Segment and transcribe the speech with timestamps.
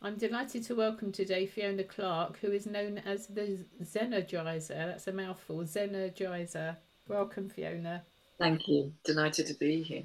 [0.00, 4.68] I'm delighted to welcome today Fiona Clark, who is known as the Zenergizer.
[4.68, 6.76] That's a mouthful, Zenergizer.
[7.08, 8.04] Welcome, Fiona.
[8.38, 8.92] Thank you.
[9.04, 10.04] Delighted to be here.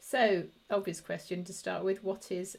[0.00, 2.56] So, obvious question to start with: What is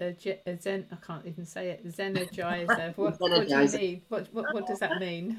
[0.00, 0.14] a,
[0.46, 0.86] a Zen?
[0.92, 1.84] I can't even say it.
[1.84, 2.94] Zenergizer.
[2.96, 4.02] What, what do you mean?
[4.08, 5.36] What, what what does that mean?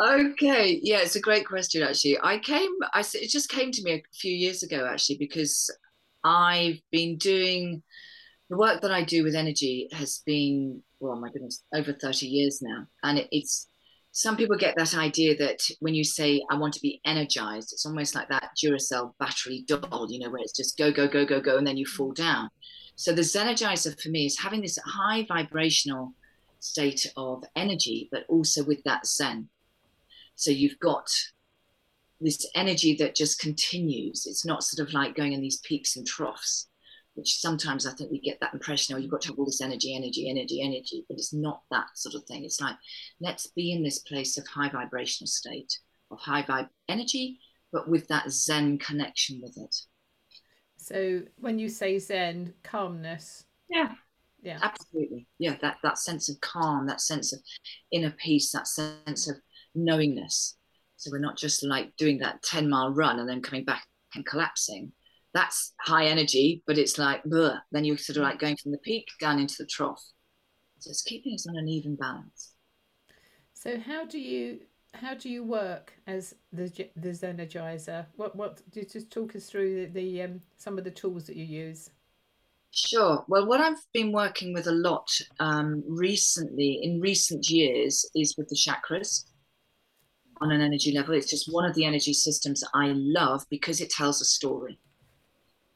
[0.00, 1.82] Okay, yeah, it's a great question.
[1.82, 2.70] Actually, I came.
[2.94, 5.70] I it just came to me a few years ago, actually, because
[6.24, 7.82] I've been doing
[8.52, 12.60] the work that I do with energy has been, well, my goodness, over 30 years
[12.60, 12.86] now.
[13.02, 13.66] And it, it's,
[14.10, 17.86] some people get that idea that when you say, I want to be energized, it's
[17.86, 21.40] almost like that Duracell battery doll, you know, where it's just go, go, go, go,
[21.40, 22.50] go, and then you fall down.
[22.94, 26.12] So the Zenergizer for me is having this high vibrational
[26.58, 29.48] state of energy, but also with that Zen.
[30.34, 31.08] So you've got
[32.20, 34.26] this energy that just continues.
[34.26, 36.68] It's not sort of like going in these peaks and troughs
[37.14, 39.60] which sometimes I think we get that impression, oh, you've got to have all this
[39.60, 42.44] energy, energy, energy, energy, but it's not that sort of thing.
[42.44, 42.76] It's like,
[43.20, 45.78] let's be in this place of high vibrational state,
[46.10, 47.38] of high vibe energy,
[47.72, 49.74] but with that Zen connection with it.
[50.78, 53.44] So when you say Zen, calmness.
[53.68, 53.92] Yeah.
[54.42, 54.58] Yeah.
[54.62, 55.28] Absolutely.
[55.38, 55.56] Yeah.
[55.60, 57.40] That, that sense of calm, that sense of
[57.92, 59.36] inner peace, that sense of
[59.74, 60.56] knowingness.
[60.96, 64.24] So we're not just like doing that 10 mile run and then coming back and
[64.24, 64.92] collapsing
[65.34, 67.58] that's high energy, but it's like, bleh.
[67.70, 70.02] then you're sort of like going from the peak down into the trough.
[70.78, 72.52] So it's keeping us on an even balance.
[73.54, 74.60] So how do you
[74.94, 78.06] how do you work as the the Zenergizer?
[78.16, 81.24] What what do you just talk us through the, the um, some of the tools
[81.24, 81.90] that you use?
[82.72, 83.24] Sure.
[83.28, 85.08] Well, what I've been working with a lot
[85.40, 89.24] um, recently, in recent years, is with the chakras
[90.40, 91.14] on an energy level.
[91.14, 94.78] It's just one of the energy systems I love because it tells a story.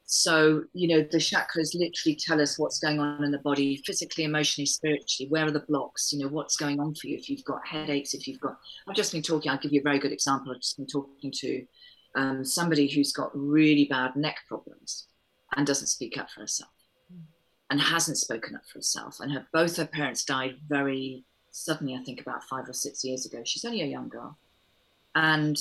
[0.09, 4.23] So, you know, the chakras literally tell us what's going on in the body, physically,
[4.23, 5.29] emotionally, spiritually.
[5.29, 6.13] Where are the blocks?
[6.13, 7.17] You know, what's going on for you?
[7.17, 8.57] If you've got headaches, if you've got,
[8.89, 10.53] I've just been talking, I'll give you a very good example.
[10.53, 11.67] I've just been talking to
[12.15, 15.09] um, somebody who's got really bad neck problems
[15.57, 16.71] and doesn't speak up for herself
[17.71, 19.19] and hasn't spoken up for herself.
[19.19, 23.27] And her, both her parents died very suddenly, I think about five or six years
[23.27, 23.43] ago.
[23.45, 24.39] She's only a young girl.
[25.17, 25.57] And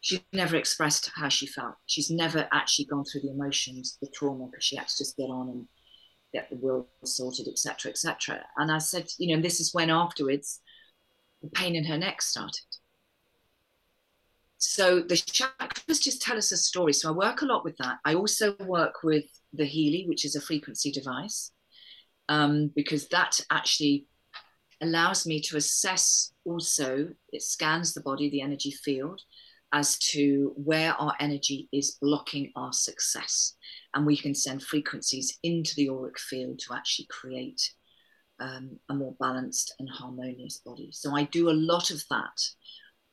[0.00, 1.74] she's never expressed how she felt.
[1.86, 5.24] She's never actually gone through the emotions, the trauma, because she had to just get
[5.24, 5.66] on and
[6.32, 8.40] get the will sorted, etc., etc.
[8.56, 10.60] And I said, you know, this is when afterwards
[11.42, 12.64] the pain in her neck started.
[14.58, 16.92] So the chakras just tell us a story.
[16.92, 17.98] So I work a lot with that.
[18.04, 21.50] I also work with the Healy, which is a frequency device,
[22.28, 24.06] um, because that actually
[24.82, 29.22] allows me to assess also, it scans the body, the energy field,
[29.72, 33.54] as to where our energy is blocking our success.
[33.94, 37.60] And we can send frequencies into the auric field to actually create
[38.40, 40.90] um, a more balanced and harmonious body.
[40.92, 42.40] So I do a lot of that.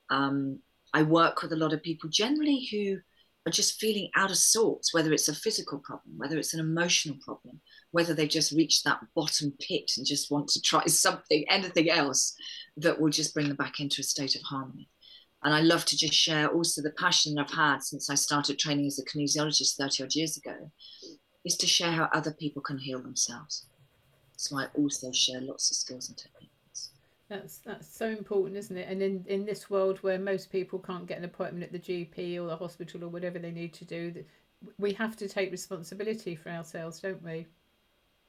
[0.09, 0.59] Um,
[0.93, 2.97] I work with a lot of people generally who
[3.45, 7.17] are just feeling out of sorts, whether it's a physical problem, whether it's an emotional
[7.23, 11.89] problem, whether they just reached that bottom pit and just want to try something, anything
[11.89, 12.33] else
[12.77, 14.89] that will just bring them back into a state of harmony.
[15.43, 18.87] And I love to just share also the passion I've had since I started training
[18.87, 20.71] as a kinesiologist 30 odd years ago
[21.45, 23.67] is to share how other people can heal themselves.
[24.35, 26.91] So I also share lots of skills and techniques.
[27.29, 28.87] That's that's so important, isn't it?
[28.89, 32.37] And in, in this world where most people can't get an appointment at the GP
[32.41, 34.23] or the hospital or whatever they need to do,
[34.77, 37.47] we have to take responsibility for ourselves, don't we?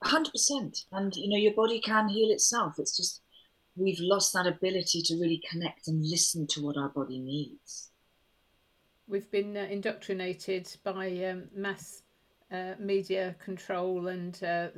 [0.04, 0.84] 100%.
[0.92, 2.74] And, you know, your body can heal itself.
[2.78, 3.22] It's just
[3.78, 7.90] we've lost that ability to really connect and listen to what our body needs.
[9.06, 12.02] We've been uh, indoctrinated by um, mass
[12.50, 14.68] uh, media control and uh,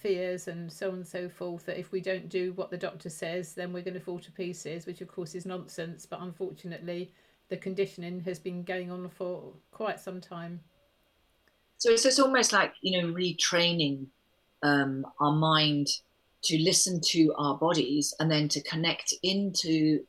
[0.00, 3.08] fears and so on and so forth that if we don't do what the doctor
[3.08, 6.06] says, then we're going to fall to pieces, which of course is nonsense.
[6.06, 7.12] But unfortunately,
[7.48, 10.60] the conditioning has been going on for quite some time.
[11.78, 14.06] So it's, it's almost like, you know, retraining
[14.62, 15.88] um, our mind
[16.44, 20.04] to listen to our bodies and then to connect into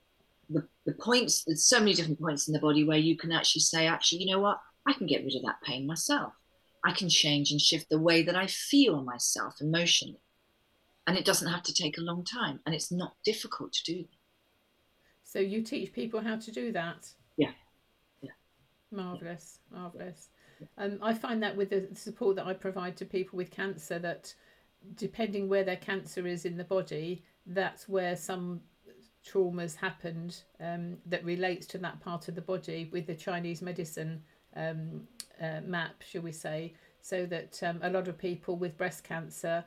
[0.49, 3.61] the, the points there's so many different points in the body where you can actually
[3.61, 4.59] say actually you know what?
[4.85, 6.33] I can get rid of that pain myself.
[6.83, 10.21] I can change and shift the way that i feel myself emotionally.
[11.05, 14.05] And it doesn't have to take a long time and it's not difficult to do
[15.31, 17.07] so you teach people how to do that?
[17.37, 17.51] Yeah.
[18.21, 18.31] Yeah.
[18.91, 20.29] Marvelous marvelous
[20.77, 24.33] um, i find that with the support that i provide to people with cancer that
[24.95, 28.61] depending where their cancer is in the body, that's where some
[29.25, 34.21] traumas happened um, that relates to that part of the body with the Chinese medicine
[34.55, 35.01] um,
[35.41, 39.63] uh, map, shall we say, so that um, a lot of people with breast cancer,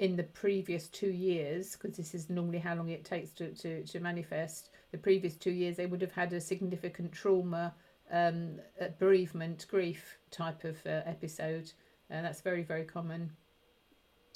[0.00, 3.84] in the previous two years, because this is normally how long it takes to, to,
[3.84, 7.74] to manifest, the previous two years they would have had a significant trauma,
[8.10, 8.58] um,
[8.98, 11.70] bereavement, grief type of uh, episode.
[12.08, 13.30] And that's very, very common.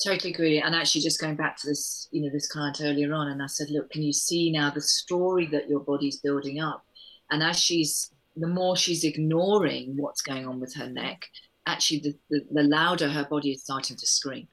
[0.03, 0.61] Totally agree.
[0.61, 3.47] And actually, just going back to this, you know, this client earlier on, and I
[3.47, 6.85] said, look, can you see now the story that your body's building up?
[7.31, 11.27] And as she's, the more she's ignoring what's going on with her neck,
[11.67, 14.49] actually, the, the, the louder her body is starting to scream.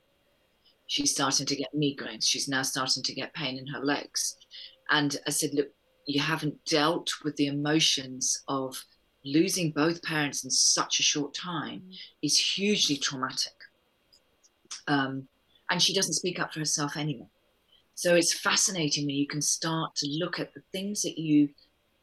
[0.87, 2.23] She's starting to get migraines.
[2.25, 4.35] She's now starting to get pain in her legs.
[4.89, 5.69] And I said, look,
[6.05, 8.83] you haven't dealt with the emotions of
[9.23, 11.95] losing both parents in such a short time mm.
[12.21, 13.53] is hugely traumatic.
[14.87, 15.27] Um,
[15.71, 17.29] and she doesn't speak up for herself anymore.
[17.95, 21.49] So it's fascinating when you can start to look at the things that you.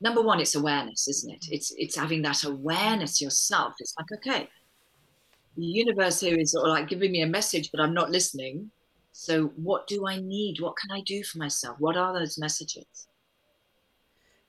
[0.00, 1.46] Number one, it's awareness, isn't it?
[1.50, 3.74] It's it's having that awareness yourself.
[3.78, 4.48] It's like okay,
[5.56, 8.70] the universe here is sort of like giving me a message, but I'm not listening.
[9.12, 10.60] So what do I need?
[10.60, 11.76] What can I do for myself?
[11.78, 13.08] What are those messages?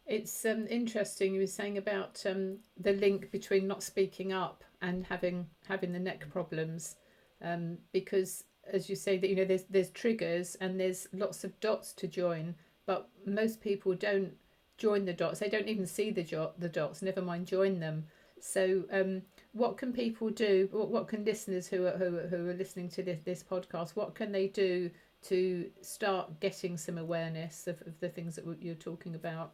[0.05, 5.05] It's um, interesting you were saying about um, the link between not speaking up and
[5.05, 6.95] having having the neck problems,
[7.43, 8.43] um, because
[8.73, 12.07] as you say that you know there's there's triggers and there's lots of dots to
[12.07, 12.55] join,
[12.85, 14.33] but most people don't
[14.77, 15.39] join the dots.
[15.39, 17.01] They don't even see the jo- the dots.
[17.01, 18.05] Never mind join them.
[18.41, 20.69] So um, what can people do?
[20.71, 23.91] What, what can listeners who are who are, who are listening to this this podcast?
[23.95, 24.89] What can they do
[25.23, 29.53] to start getting some awareness of, of the things that you're talking about?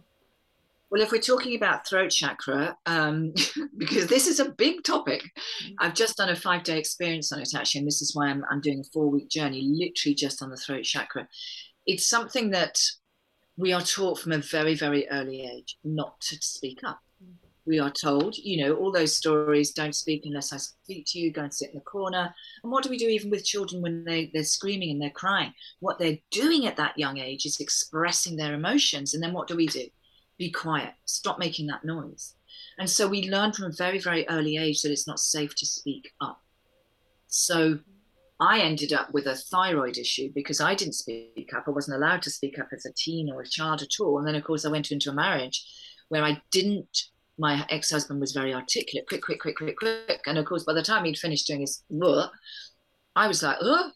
[0.95, 3.33] Well, if we're talking about throat chakra, um,
[3.77, 5.23] because this is a big topic,
[5.61, 5.73] mm.
[5.77, 8.45] I've just done a five day experience on it actually, and this is why I'm,
[8.49, 11.27] I'm doing a four week journey, literally just on the throat chakra.
[11.85, 12.79] It's something that
[13.57, 17.01] we are taught from a very, very early age not to speak up.
[17.21, 17.33] Mm.
[17.65, 21.29] We are told, you know, all those stories don't speak unless I speak to you,
[21.29, 22.33] go and sit in the corner.
[22.63, 25.51] And what do we do even with children when they, they're screaming and they're crying?
[25.81, 29.13] What they're doing at that young age is expressing their emotions.
[29.13, 29.89] And then what do we do?
[30.37, 32.35] Be quiet, stop making that noise.
[32.77, 35.65] And so we learn from a very, very early age that it's not safe to
[35.65, 36.41] speak up.
[37.27, 37.79] So
[38.39, 41.65] I ended up with a thyroid issue because I didn't speak up.
[41.67, 44.17] I wasn't allowed to speak up as a teen or a child at all.
[44.17, 45.65] And then, of course, I went into a marriage
[46.09, 47.03] where I didn't.
[47.37, 50.21] My ex husband was very articulate, quick, quick, quick, quick, quick.
[50.25, 52.31] And of course, by the time he'd finished doing his work,
[53.15, 53.91] I was like, oh,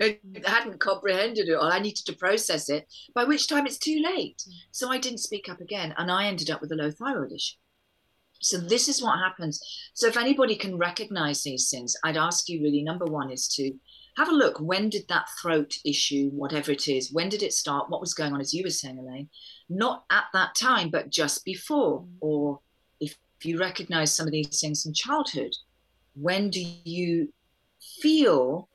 [0.00, 1.72] I hadn't comprehended it, all.
[1.72, 4.42] I needed to process it, by which time it's too late.
[4.48, 4.52] Mm.
[4.70, 7.56] So I didn't speak up again, and I ended up with a low thyroid issue.
[8.40, 9.60] So this is what happens.
[9.94, 13.72] So if anybody can recognize these things, I'd ask you really number one is to
[14.16, 14.58] have a look.
[14.60, 17.88] When did that throat issue, whatever it is, when did it start?
[17.88, 19.30] What was going on, as you were saying, Elaine?
[19.68, 22.00] Not at that time, but just before.
[22.00, 22.08] Mm.
[22.20, 22.60] Or
[23.00, 25.54] if, if you recognize some of these things in childhood,
[26.14, 27.32] when do you
[28.02, 28.68] feel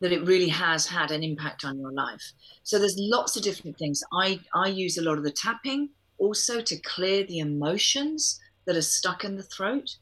[0.00, 2.32] that it really has had an impact on your life.
[2.62, 4.02] So there's lots of different things.
[4.12, 8.82] I, I use a lot of the tapping also to clear the emotions that are
[8.82, 9.96] stuck in the throat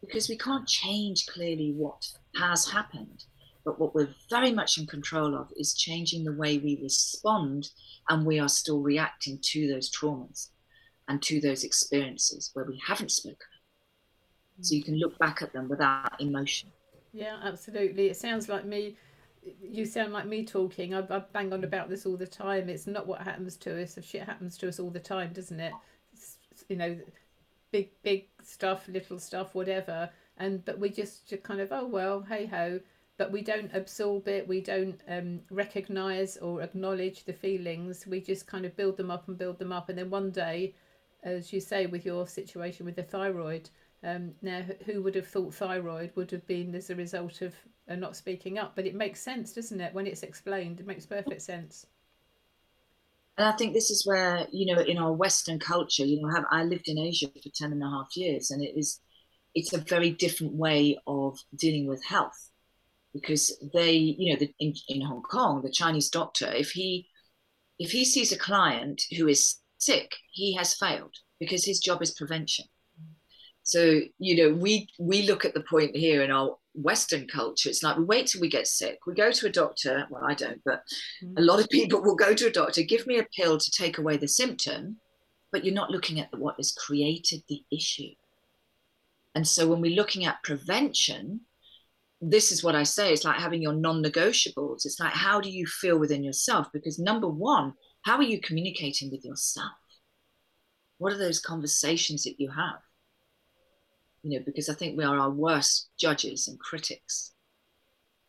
[0.00, 2.06] because we can't change clearly what
[2.36, 3.24] has happened.
[3.64, 7.70] But what we're very much in control of is changing the way we respond,
[8.08, 10.48] and we are still reacting to those traumas
[11.08, 13.36] and to those experiences where we haven't spoken.
[14.60, 14.78] So mm.
[14.78, 16.70] you can look back at them without emotion.
[17.12, 18.08] Yeah, absolutely.
[18.08, 18.96] It sounds like me.
[19.62, 20.94] You sound like me talking.
[20.94, 22.68] I, I bang on about this all the time.
[22.68, 23.96] It's not what happens to us.
[23.96, 25.72] If shit happens to us all the time, doesn't it?
[26.12, 26.36] It's,
[26.68, 26.98] you know,
[27.70, 30.10] big big stuff, little stuff, whatever.
[30.36, 32.80] And but we just, just kind of oh well, hey ho.
[33.16, 34.46] But we don't absorb it.
[34.46, 38.06] We don't um, recognize or acknowledge the feelings.
[38.06, 40.74] We just kind of build them up and build them up, and then one day,
[41.24, 43.70] as you say, with your situation with the thyroid,
[44.04, 47.54] um, now, who would have thought thyroid would have been as a result of
[47.88, 48.76] uh, not speaking up?
[48.76, 49.92] But it makes sense, doesn't it?
[49.92, 51.86] When it's explained, it makes perfect sense.
[53.36, 56.64] And I think this is where, you know, in our Western culture, you know, I,
[56.64, 59.00] lived in Asia for 10 and a half years, and it is,
[59.54, 62.50] it's a very different way of dealing with health
[63.12, 67.08] because they, you know, the, in, in Hong Kong, the Chinese doctor, if he,
[67.78, 72.10] if he sees a client who is sick, he has failed because his job is
[72.10, 72.66] prevention
[73.68, 77.68] so you know, we we look at the point here in our Western culture.
[77.68, 78.98] It's like we wait till we get sick.
[79.06, 80.06] We go to a doctor.
[80.08, 80.84] Well, I don't, but
[81.22, 81.34] mm.
[81.36, 82.80] a lot of people will go to a doctor.
[82.82, 84.96] Give me a pill to take away the symptom,
[85.52, 88.14] but you're not looking at what has created the issue.
[89.34, 91.42] And so when we're looking at prevention,
[92.22, 93.12] this is what I say.
[93.12, 94.86] It's like having your non-negotiables.
[94.86, 96.68] It's like how do you feel within yourself?
[96.72, 99.72] Because number one, how are you communicating with yourself?
[100.96, 102.80] What are those conversations that you have?
[104.28, 107.32] You know, because I think we are our worst judges and critics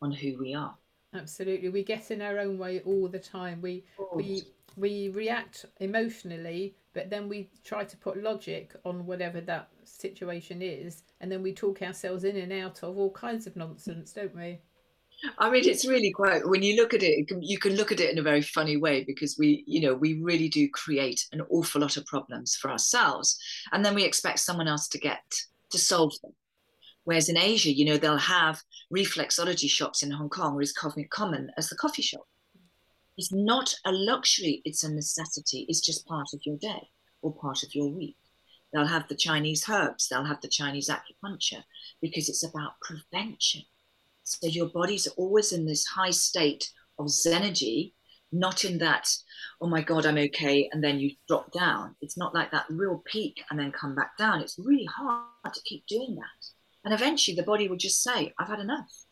[0.01, 0.75] on who we are.
[1.13, 3.61] Absolutely, we get in our own way all the time.
[3.61, 3.83] We
[4.15, 4.43] we
[4.77, 11.03] we react emotionally, but then we try to put logic on whatever that situation is,
[11.19, 14.59] and then we talk ourselves in and out of all kinds of nonsense, don't we?
[15.37, 18.09] I mean, it's really quite, when you look at it, you can look at it
[18.09, 21.81] in a very funny way because we, you know, we really do create an awful
[21.81, 23.37] lot of problems for ourselves.
[23.73, 25.23] And then we expect someone else to get
[25.71, 26.33] to solve them.
[27.03, 28.61] Whereas in Asia, you know, they'll have
[28.95, 32.27] reflexology shops in Hong Kong, is common as the coffee shop.
[33.17, 35.65] It's not a luxury, it's a necessity.
[35.67, 36.89] It's just part of your day
[37.21, 38.15] or part of your week.
[38.71, 41.63] They'll have the Chinese herbs, they'll have the Chinese acupuncture
[42.01, 43.63] because it's about prevention
[44.29, 47.93] so your body's always in this high state of zenergy,
[48.31, 49.09] not in that,
[49.61, 51.95] oh my God, I'm okay, and then you drop down.
[52.01, 54.41] It's not like that real peak and then come back down.
[54.41, 56.47] It's really hard to keep doing that.
[56.85, 59.05] And eventually the body will just say, I've had enough.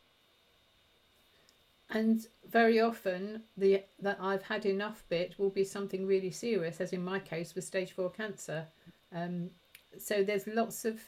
[1.89, 6.91] And very often the that I've had enough bit will be something really serious, as
[6.91, 8.65] in my case with stage four cancer.
[9.15, 9.49] Um,
[9.97, 10.99] so there's lots of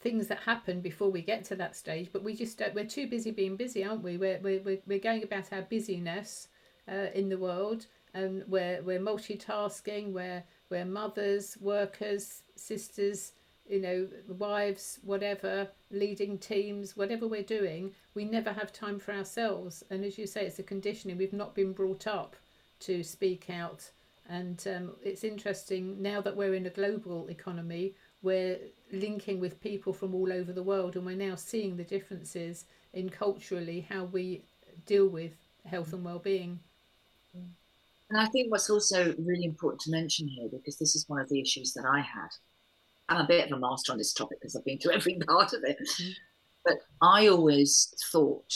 [0.00, 3.30] things that happen before we get to that stage but we just we're too busy
[3.30, 6.48] being busy aren't we we're, we're, we're going about our busyness
[6.90, 13.32] uh, in the world and we're, we're multitasking we're, we're mothers workers sisters
[13.68, 14.06] you know
[14.38, 19.84] wives whatever leading teams whatever we're doing we never have time for ourselves.
[19.90, 21.18] And as you say it's a conditioning.
[21.18, 22.34] We've not been brought up
[22.80, 23.88] to speak out.
[24.28, 28.58] And um, it's interesting now that we're in a global economy we're
[28.92, 32.64] linking with people from all over the world and we're now seeing the differences
[32.94, 34.42] in culturally how we
[34.86, 35.32] deal with
[35.64, 36.58] health and well-being
[38.10, 41.28] and i think what's also really important to mention here because this is one of
[41.28, 42.28] the issues that i had
[43.08, 45.52] i'm a bit of a master on this topic because i've been through every part
[45.52, 46.10] of it mm-hmm.
[46.64, 48.52] but i always thought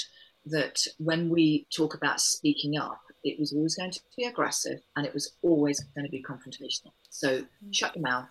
[0.47, 5.05] that when we talk about speaking up it was always going to be aggressive and
[5.05, 7.71] it was always going to be confrontational so mm-hmm.
[7.71, 8.27] shut your mouth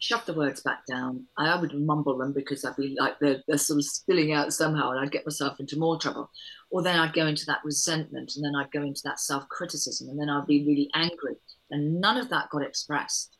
[0.00, 1.26] shove the words back down.
[1.38, 4.90] I would mumble them because I'd be like they're, they're sort of spilling out somehow,
[4.90, 6.30] and I'd get myself into more trouble.
[6.70, 10.08] Or then I'd go into that resentment, and then I'd go into that self criticism,
[10.08, 11.36] and then I'd be really angry.
[11.70, 13.36] And none of that got expressed.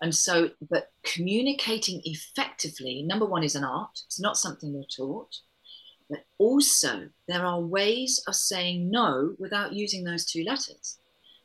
[0.00, 4.00] And so, but communicating effectively, number one, is an art.
[4.06, 5.34] It's not something we're taught.
[6.10, 10.98] But also, there are ways of saying no without using those two letters.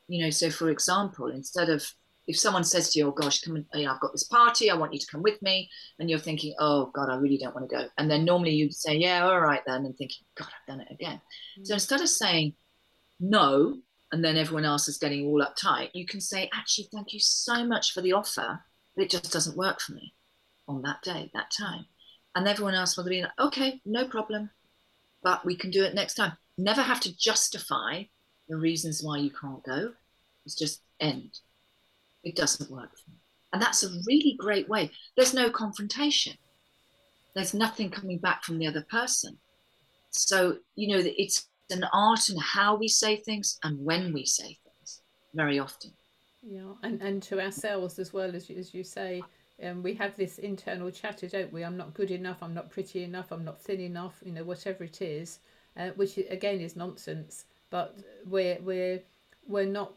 [0.08, 1.86] You know, so for example, instead of
[2.26, 4.70] if someone says to you, "Oh gosh, come and, you know, I've got this party,
[4.70, 7.54] I want you to come with me," and you're thinking, "Oh God, I really don't
[7.54, 10.48] want to go," and then normally you'd say, "Yeah, all right then," and thinking, "God,
[10.48, 11.64] I've done it again." Mm-hmm.
[11.64, 12.54] So instead of saying
[13.20, 13.78] no,
[14.12, 17.64] and then everyone else is getting all uptight, you can say, "Actually, thank you so
[17.64, 18.60] much for the offer,
[18.94, 20.14] but it just doesn't work for me
[20.66, 21.86] on that day, that time,"
[22.34, 24.50] and everyone else will be like, "Okay, no problem,
[25.22, 28.04] but we can do it next time." Never have to justify
[28.48, 29.94] the reasons why you can't go.
[30.46, 31.40] It's just end
[32.24, 32.90] it doesn't work.
[33.52, 34.90] And that's a really great way.
[35.16, 36.36] There's no confrontation.
[37.34, 39.38] There's nothing coming back from the other person.
[40.10, 44.56] So, you know, it's an art in how we say things and when we say
[44.64, 45.00] things
[45.34, 45.92] very often.
[46.42, 49.22] Yeah, and, and to ourselves as well, as as you say,
[49.62, 51.64] um, we have this internal chatter, don't we?
[51.64, 54.84] I'm not good enough, I'm not pretty enough, I'm not thin enough, you know, whatever
[54.84, 55.38] it is,
[55.76, 57.46] uh, which again is nonsense.
[57.70, 59.00] But we're, we're,
[59.46, 59.94] we're not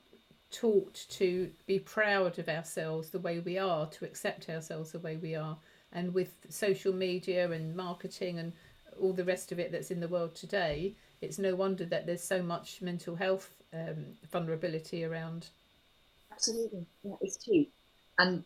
[0.51, 5.17] taught to be proud of ourselves the way we are, to accept ourselves the way
[5.17, 5.57] we are.
[5.93, 8.53] And with social media and marketing and
[9.01, 12.23] all the rest of it that's in the world today, it's no wonder that there's
[12.23, 15.47] so much mental health um, vulnerability around.
[16.31, 17.65] Absolutely, yeah, it's true.
[18.19, 18.43] And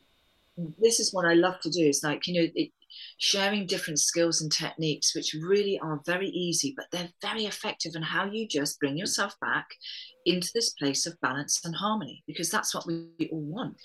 [0.80, 1.88] this is what I love to do.
[1.88, 2.72] Is like you know, it,
[3.18, 8.02] sharing different skills and techniques, which really are very easy, but they're very effective in
[8.02, 9.68] how you just bring yourself back
[10.26, 13.82] into this place of balance and harmony, because that's what we all want.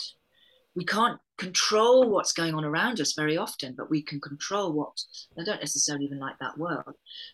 [0.74, 4.98] We can't control what's going on around us very often, but we can control what,
[5.38, 6.92] I don't necessarily even like that word,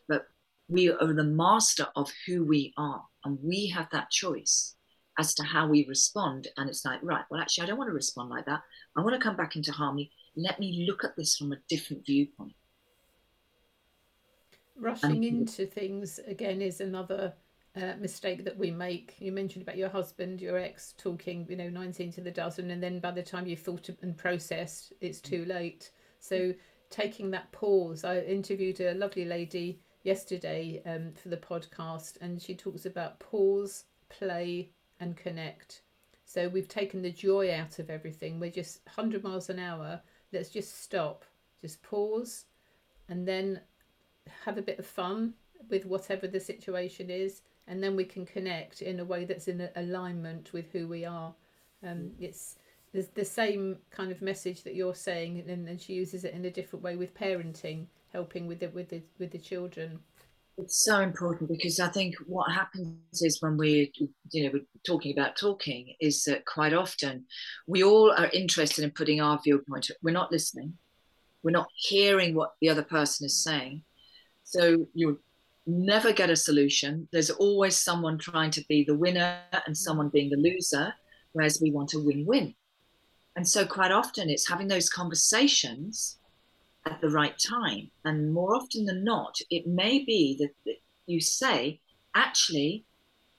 [0.09, 0.27] but
[0.69, 4.77] we are the master of who we are, and we have that choice
[5.19, 6.49] as to how we respond.
[6.57, 8.63] And it's like, right, well, actually, I don't want to respond like that.
[8.97, 12.05] I want to come back into harmony let me look at this from a different
[12.07, 12.55] viewpoint.
[14.77, 17.35] Rushing into things again is another
[17.77, 19.15] uh, mistake that we make.
[19.19, 22.83] You mentioned about your husband, your ex, talking, you know, 19 to the dozen, and
[22.83, 25.91] then by the time you've thought and processed, it's too late.
[26.21, 26.55] So
[26.91, 28.05] taking that pause.
[28.05, 33.85] I interviewed a lovely lady yesterday um, for the podcast, and she talks about pause,
[34.09, 34.71] play,
[35.03, 35.83] and connect.
[36.25, 38.41] So we've taken the joy out of everything.
[38.41, 40.01] We're just 100 miles an hour
[40.33, 41.25] let's just stop,
[41.61, 42.47] just pause,
[43.09, 43.61] and then
[44.45, 45.35] have a bit of fun
[45.69, 49.69] with whatever the situation is, and then we can connect in a way that's in
[49.77, 51.35] alignment with who we are.
[51.87, 52.57] Um, it's
[52.93, 56.45] the, the same kind of message that you're saying, and, and she uses it in
[56.45, 60.01] a different way with parenting, helping with the with the with the children.
[60.59, 63.87] It's so important because I think what happens is when we're,
[64.31, 67.25] you know, we're talking about talking, is that quite often
[67.67, 69.91] we all are interested in putting our viewpoint.
[70.03, 70.75] We're not listening.
[71.43, 73.83] We're not hearing what the other person is saying.
[74.45, 75.21] So you
[75.67, 77.09] never get a solution.
[77.13, 80.93] There's always someone trying to be the winner and someone being the loser,
[81.33, 82.55] whereas we want a win win.
[83.37, 86.19] And so, quite often, it's having those conversations
[86.87, 87.91] at the right time.
[88.05, 91.81] And more often than not, it may be that, you say,
[92.15, 92.85] actually,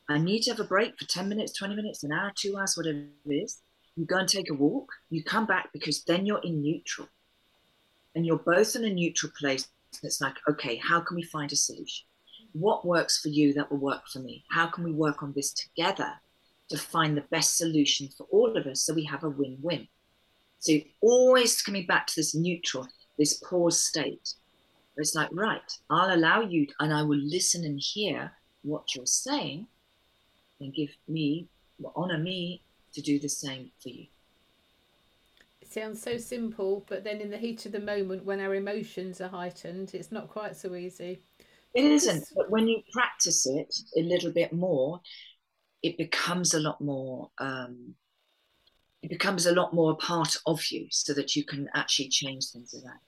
[0.09, 2.75] I need to have a break for 10 minutes, 20 minutes, an hour, two hours,
[2.75, 3.61] whatever it is.
[3.95, 7.07] You go and take a walk, you come back because then you're in neutral.
[8.15, 9.67] And you're both in a neutral place.
[10.01, 12.05] It's like, okay, how can we find a solution?
[12.53, 14.43] What works for you that will work for me?
[14.49, 16.11] How can we work on this together
[16.69, 19.87] to find the best solution for all of us so we have a win win?
[20.59, 24.33] So, always coming back to this neutral this pause state.
[24.97, 28.31] It's like, right, I'll allow you and I will listen and hear
[28.63, 29.67] what you're saying
[30.59, 31.47] and give me,
[31.95, 32.61] honor me
[32.93, 34.05] to do the same for you.
[35.61, 39.19] It sounds so simple, but then in the heat of the moment when our emotions
[39.19, 41.19] are heightened, it's not quite so easy.
[41.73, 45.01] It isn't, but when you practice it a little bit more,
[45.81, 47.95] it becomes a lot more um,
[49.03, 52.45] it becomes a lot more a part of you so that you can actually change
[52.49, 52.99] things around.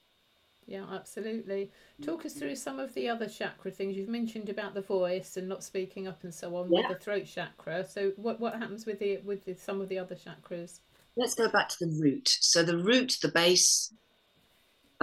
[0.68, 1.72] Yeah, absolutely.
[2.02, 3.96] Talk us through some of the other chakra things.
[3.96, 6.90] You've mentioned about the voice and not speaking up and so on yeah.
[6.90, 7.88] with the throat chakra.
[7.88, 10.80] So what, what happens with the with the, some of the other chakras?
[11.16, 12.28] Let's go back to the root.
[12.28, 13.94] So the root, the base,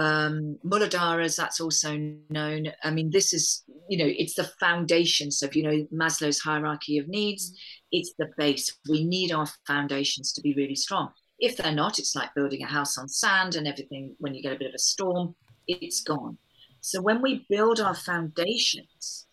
[0.03, 1.97] um, Muladharas, that's also
[2.29, 2.67] known.
[2.83, 5.31] I mean, this is, you know, it's the foundation.
[5.31, 7.57] So if you know Maslow's hierarchy of needs,
[7.93, 8.77] it's the base.
[8.89, 11.11] We need our foundations to be really strong.
[11.39, 14.17] If they're not, it's like building a house on sand and everything.
[14.19, 15.37] When you get a bit of a storm,
[15.69, 16.37] it's gone.
[16.81, 19.27] So when we build our foundations,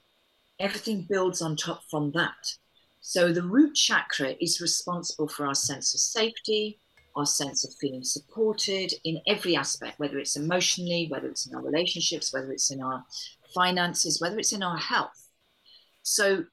[0.60, 2.54] everything builds on top from that.
[3.02, 6.80] So the root chakra is responsible for our sense of safety,
[7.15, 11.62] our sense of feeling supported in every aspect, whether it's emotionally, whether it's in our
[11.62, 13.04] relationships, whether it's in our
[13.54, 15.30] finances, whether it's in our health.
[16.04, 16.45] So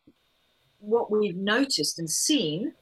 [0.79, 2.73] what we've noticed and seen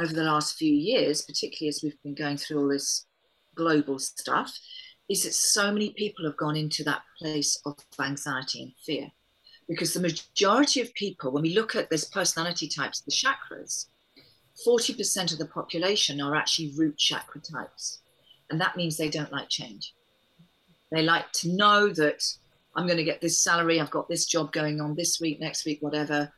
[0.00, 3.06] over the last few years, particularly as we've been going through all this
[3.54, 4.52] global stuff,
[5.08, 9.10] is that so many people have gone into that place of anxiety and fear.
[9.68, 13.86] Because the majority of people, when we look at this personality types, the chakras,
[14.66, 18.00] 40% of the population are actually root chakra types.
[18.50, 19.94] And that means they don't like change.
[20.90, 22.24] They like to know that
[22.76, 25.64] I'm going to get this salary, I've got this job going on this week, next
[25.64, 26.32] week, whatever.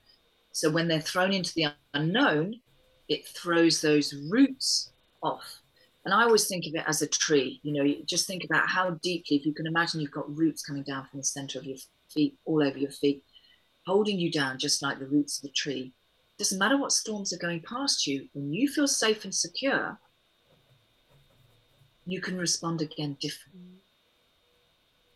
[0.53, 2.61] So when they're thrown into the unknown,
[3.09, 4.91] it throws those roots
[5.23, 5.61] off.
[6.05, 7.61] And I always think of it as a tree.
[7.63, 10.63] You know, you just think about how deeply, if you can imagine you've got roots
[10.63, 13.25] coming down from the center of your feet, all over your feet,
[13.87, 15.93] holding you down just like the roots of a tree.
[16.39, 19.99] Doesn't matter what storms are going past you, when you feel safe and secure,
[22.07, 23.81] you can respond again differently.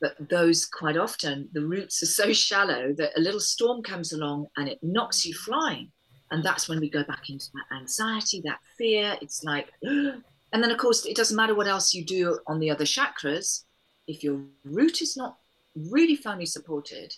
[0.00, 4.46] But those quite often, the roots are so shallow that a little storm comes along
[4.56, 5.92] and it knocks you flying.
[6.30, 9.16] And that's when we go back into that anxiety, that fear.
[9.20, 12.70] It's like, and then of course, it doesn't matter what else you do on the
[12.70, 13.64] other chakras.
[14.06, 15.36] If your root is not
[15.76, 17.14] really firmly supported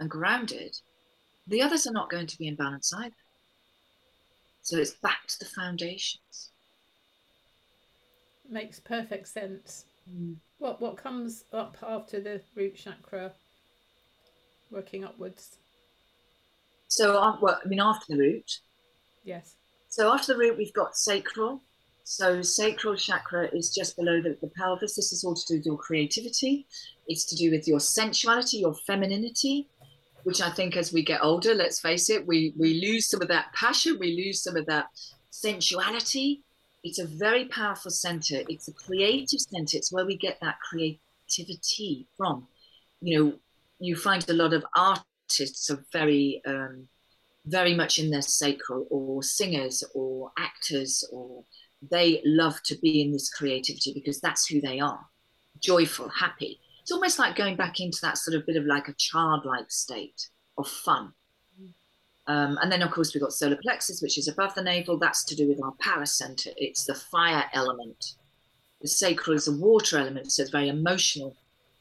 [0.00, 0.76] and grounded,
[1.46, 3.14] the others are not going to be in balance either.
[4.64, 6.50] So it's back to the foundations.
[8.50, 9.84] Makes perfect sense.
[10.10, 10.36] Mm.
[10.58, 13.32] What what comes up after the root chakra?
[14.70, 15.58] Working upwards.
[16.88, 18.60] So, uh, well, I mean, after the root.
[19.22, 19.56] Yes.
[19.88, 21.60] So after the root, we've got sacral.
[22.04, 24.94] So sacral chakra is just below the, the pelvis.
[24.94, 26.66] This is all to do with your creativity.
[27.06, 29.68] It's to do with your sensuality, your femininity,
[30.24, 33.28] which I think as we get older, let's face it, we, we lose some of
[33.28, 34.86] that passion, we lose some of that
[35.30, 36.42] sensuality.
[36.82, 38.42] It's a very powerful center.
[38.48, 39.76] It's a creative center.
[39.76, 42.46] It's where we get that creativity from.
[43.00, 43.32] You know,
[43.78, 46.88] you find a lot of artists are very, um,
[47.46, 51.44] very much in their sacral, or singers, or actors, or
[51.90, 55.06] they love to be in this creativity because that's who they are
[55.60, 58.92] joyful, happy it's almost like going back into that sort of bit of like a
[58.98, 61.14] childlike state of fun.
[62.26, 64.98] Um, and then, of course, we've got solar plexus, which is above the navel.
[64.98, 66.50] That's to do with our power center.
[66.58, 68.16] It's the fire element.
[68.82, 71.34] The sacral is a water element, so it's very emotional.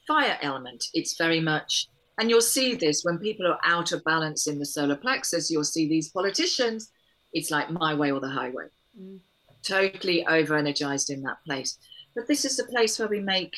[0.07, 1.87] Fire element, it's very much
[2.17, 5.63] And you'll see this when people are out of balance in the solar plexus, you'll
[5.63, 6.91] see these politicians,
[7.33, 8.67] it's like my way or the highway.
[8.97, 9.19] Mm.
[9.63, 11.77] Totally over energized in that place.
[12.15, 13.55] But this is the place where we make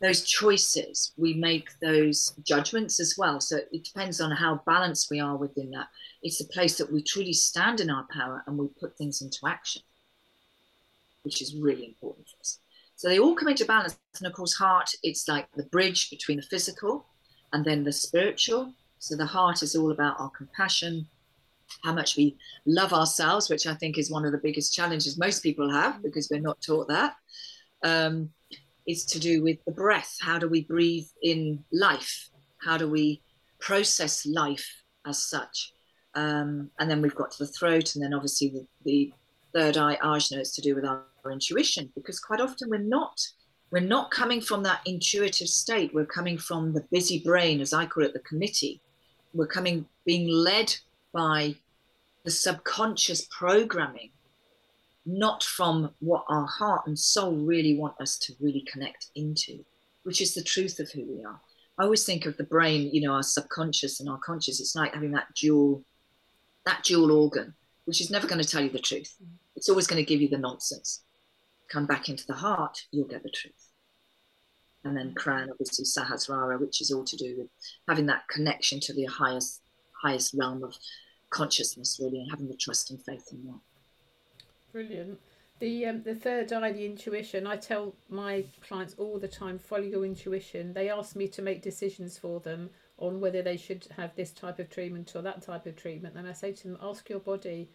[0.00, 3.40] those choices, we make those judgments as well.
[3.40, 5.88] So it depends on how balanced we are within that.
[6.22, 9.38] It's the place that we truly stand in our power and we put things into
[9.46, 9.82] action,
[11.22, 12.58] which is really important for us.
[12.96, 13.98] So they all come into balance.
[14.18, 17.06] And of course, heart, it's like the bridge between the physical
[17.52, 18.72] and then the spiritual.
[18.98, 21.06] So the heart is all about our compassion,
[21.84, 25.42] how much we love ourselves, which I think is one of the biggest challenges most
[25.42, 27.16] people have because we're not taught that.
[27.82, 28.30] Um,
[28.86, 30.16] is to do with the breath.
[30.20, 32.28] How do we breathe in life?
[32.58, 33.22] How do we
[33.58, 34.68] process life
[35.06, 35.72] as such?
[36.14, 39.12] Um, and then we've got to the throat, and then obviously the, the
[39.52, 43.20] third eye ajna is to do with our, our intuition, because quite often we're not
[43.72, 45.92] we're not coming from that intuitive state.
[45.92, 48.80] We're coming from the busy brain, as I call it, the committee.
[49.34, 50.74] We're coming being led
[51.12, 51.56] by
[52.24, 54.10] the subconscious programming
[55.06, 59.64] not from what our heart and soul really want us to really connect into,
[60.02, 61.40] which is the truth of who we are.
[61.78, 64.60] I always think of the brain, you know, our subconscious and our conscious.
[64.60, 65.84] It's like having that dual,
[66.64, 69.14] that dual organ, which is never going to tell you the truth.
[69.22, 69.34] Mm-hmm.
[69.54, 71.02] It's always going to give you the nonsense.
[71.68, 73.70] Come back into the heart, you'll get the truth.
[74.84, 77.48] And then Crown, obviously Sahasrara, which is all to do with
[77.88, 79.60] having that connection to the highest,
[80.00, 80.76] highest realm of
[81.30, 83.60] consciousness, really, and having the trust and faith in that.
[84.72, 85.18] Brilliant.
[85.58, 87.46] The um, the third eye, the intuition.
[87.46, 90.74] I tell my clients all the time, follow your intuition.
[90.74, 94.58] They ask me to make decisions for them on whether they should have this type
[94.58, 96.16] of treatment or that type of treatment.
[96.16, 97.70] And I say to them, ask your body,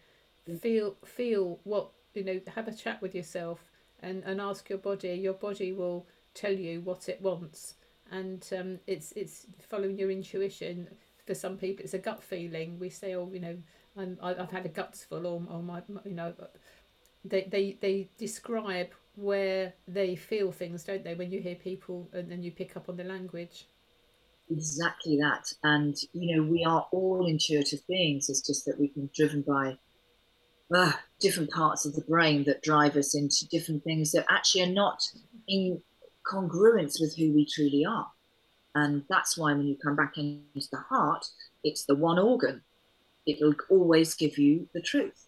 [0.59, 2.39] feel feel what you know.
[2.53, 5.13] Have a chat with yourself and and ask your body.
[5.13, 7.75] Your body will tell you what it wants,
[8.11, 10.87] and um, it's it's following your intuition.
[11.25, 12.79] For some people, it's a gut feeling.
[12.79, 13.57] We say, oh, you know,
[13.95, 16.33] I'm, I've had a guts full, or, or my, you know
[17.23, 21.15] they, they, they describe where they feel things, don't they?
[21.15, 23.67] When you hear people and then you pick up on the language.
[24.49, 25.53] Exactly that.
[25.63, 28.29] And, you know, we are all intuitive beings.
[28.29, 29.77] It's just that we've been driven by
[30.73, 34.67] uh, different parts of the brain that drive us into different things that actually are
[34.67, 35.03] not
[35.47, 35.81] in
[36.29, 38.07] congruence with who we truly are.
[38.73, 41.25] And that's why when you come back into the heart,
[41.63, 42.61] it's the one organ.
[43.27, 45.27] It'll always give you the truth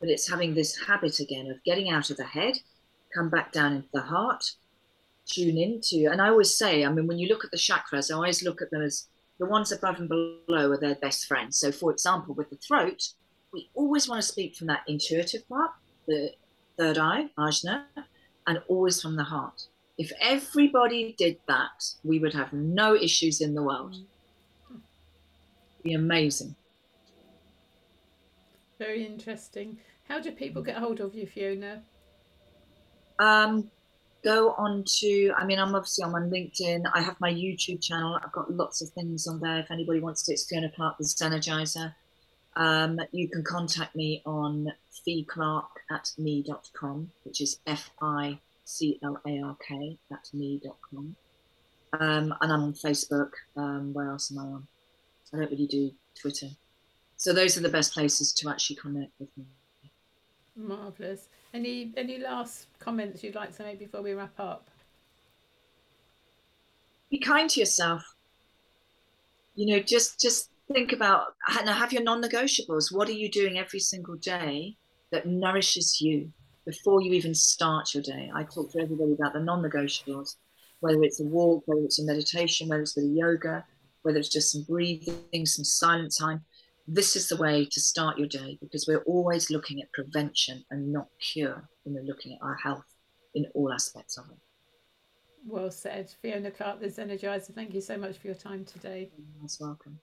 [0.00, 2.58] but it's having this habit again of getting out of the head,
[3.14, 4.44] come back down into the heart,
[5.26, 6.10] tune into.
[6.10, 8.62] And I always say, I mean, when you look at the chakras, I always look
[8.62, 9.08] at them as
[9.38, 11.58] the ones above and below are their best friends.
[11.58, 13.08] So, for example, with the throat,
[13.52, 15.70] we always want to speak from that intuitive part,
[16.06, 16.32] the
[16.76, 17.84] third eye, ajna,
[18.46, 19.66] and always from the heart.
[19.96, 23.96] If everybody did that, we would have no issues in the world.
[24.70, 26.54] It'd be amazing.
[28.78, 29.78] Very interesting.
[30.08, 31.82] How do people get hold of you, Fiona?
[33.18, 33.70] Um,
[34.22, 36.84] go on to, I mean, I'm obviously I'm on LinkedIn.
[36.94, 38.18] I have my YouTube channel.
[38.22, 39.58] I've got lots of things on there.
[39.58, 41.94] If anybody wants to, it's Fiona Clark, the Zenergizer.
[42.56, 44.72] Um, you can contact me on
[45.06, 51.16] ficlark at me.com, which is F I C L A R K at me.com.
[51.92, 53.30] Um, and I'm on Facebook.
[53.56, 54.66] Um, where else am I on?
[55.32, 56.48] I don't really do Twitter.
[57.18, 59.44] So those are the best places to actually connect with me.
[60.54, 61.28] Marvelous.
[61.52, 64.68] Any any last comments you'd like to make before we wrap up?
[67.10, 68.04] Be kind to yourself.
[69.56, 72.94] You know, just just think about now have your non-negotiables.
[72.94, 74.76] What are you doing every single day
[75.10, 76.30] that nourishes you
[76.66, 78.30] before you even start your day?
[78.32, 80.36] I talk to everybody about the non-negotiables,
[80.80, 83.64] whether it's a walk, whether it's a meditation, whether it's a yoga,
[84.02, 86.44] whether it's just some breathing, some silent time
[86.90, 90.90] this is the way to start your day because we're always looking at prevention and
[90.90, 92.86] not cure when we're looking at our health
[93.34, 94.38] in all aspects of it.
[95.46, 96.12] Well said.
[96.22, 99.10] Fiona Clark, the Zenergizer, thank you so much for your time today.
[99.16, 100.00] You're most welcome.